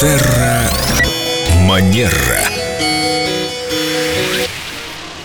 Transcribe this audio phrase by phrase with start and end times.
[0.00, 0.70] Терра
[1.66, 2.57] Манера.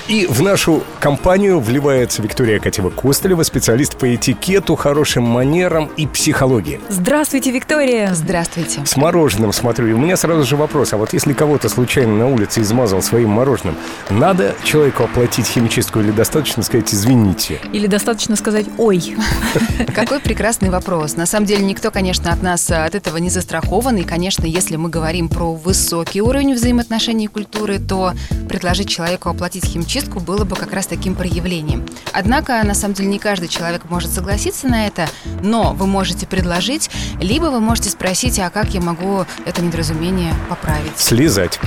[0.08, 6.82] И в нашу компанию вливается Виктория Катева-Костылева, специалист по этикету, хорошим манерам и психологии.
[6.89, 8.13] Здравствуйте, Виктория.
[8.13, 8.86] Здравствуйте.
[8.86, 12.27] С мороженым смотрю, и у меня сразу же вопрос, а вот если кого-то случайно на
[12.27, 13.77] улице измазал своим мороженым,
[14.09, 17.62] надо человеку оплатить химчистку или достаточно сказать «извините»?
[17.72, 19.16] Или достаточно сказать «ой».
[19.95, 21.16] Какой прекрасный вопрос.
[21.16, 23.95] На самом деле никто, конечно, от нас а, от этого не застрахован.
[23.98, 28.12] И, конечно, если мы говорим про высокий уровень взаимоотношений и культуры, то
[28.49, 31.85] предложить человеку оплатить химчистку было бы как раз таким проявлением.
[32.11, 35.07] Однако, на самом деле, не каждый человек может согласиться на это,
[35.41, 40.97] но вы можете предложить, либо вы можете спросить, а как я могу это недоразумение поправить?
[40.97, 41.59] Слезать.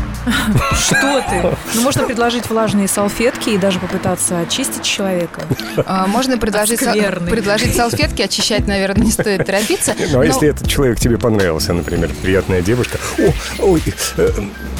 [0.72, 1.56] Что ты?
[1.74, 5.42] Ну, можно предложить влажные салфетки и даже попытаться очистить человека.
[5.84, 9.94] А, Можно предложить, предложить салфетки, очищать, наверное, не стоит торопиться.
[10.16, 13.82] Ну, а если этот человек тебе понравился, например, приятная девушка, «О, ой,
[14.16, 14.30] э,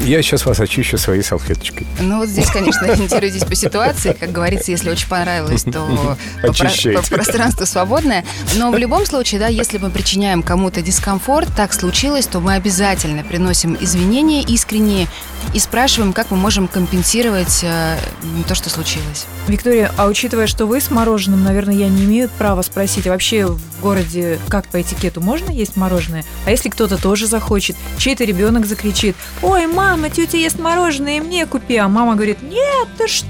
[0.00, 1.86] я сейчас вас очищу своей салфеточкой.
[2.00, 4.12] Ну, вот здесь, конечно, ориентируйтесь по ситуации.
[4.18, 7.00] Как говорится, если очень понравилось, то по- Очищайте.
[7.02, 8.24] по- пространство свободное.
[8.56, 13.22] Но в любом случае, да, если мы причиняем кому-то дискомфорт, так случилось, то мы обязательно
[13.22, 15.06] приносим извинения искренние
[15.54, 17.96] и спрашиваем, как мы можем компенсировать э,
[18.48, 19.26] то, что случилось.
[19.46, 23.46] Виктория, а учитывая, что вы с мороженым, наверное, я не имею права спросить, а вообще
[23.46, 26.24] в городе как по этикету можно есть мороженое?
[26.46, 31.46] А если кто-то тоже захочет, чей-то ребенок закричит, ой, мама, тетя ест мороженое, и мне
[31.46, 33.25] купи, а мама говорит, нет, ты что,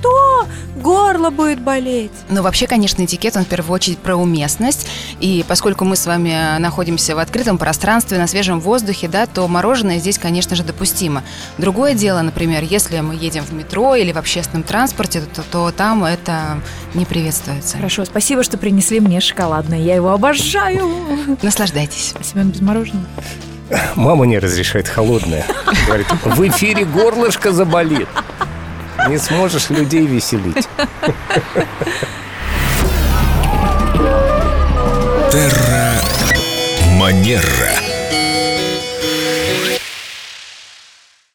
[0.77, 2.12] горло будет болеть.
[2.28, 4.89] Но вообще, конечно, этикет, он в первую очередь про уместность.
[5.20, 9.98] И поскольку мы с вами находимся в открытом пространстве, на свежем воздухе, да, то мороженое
[9.98, 11.22] здесь, конечно же, допустимо.
[11.58, 16.05] Другое дело, например, если мы едем в метро или в общественном транспорте, то, то там
[16.05, 16.61] это
[16.94, 17.77] не приветствуется.
[17.77, 20.89] Хорошо, спасибо, что принесли мне шоколадное, я его обожаю.
[21.42, 22.14] Наслаждайтесь.
[22.19, 23.06] А Семен без мороженого?
[23.97, 25.44] Мама не разрешает холодное.
[25.86, 28.08] Говорит, в эфире горлышко заболит.
[29.09, 30.69] Не сможешь людей веселить.
[35.30, 35.92] Терра
[36.98, 37.86] Манера.